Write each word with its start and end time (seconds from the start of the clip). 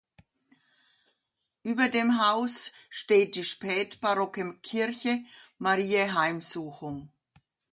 Über 1.61 1.87
dem 1.87 2.25
Haus 2.27 2.71
steht 2.89 3.35
die 3.35 3.43
spätbarocke 3.43 4.57
Kirche 4.63 5.19
Mariä 5.59 6.15
Heimsuchung. 6.15 7.11